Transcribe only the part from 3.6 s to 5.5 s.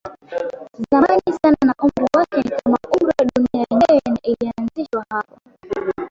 yenyewe na ilianzishwa hapo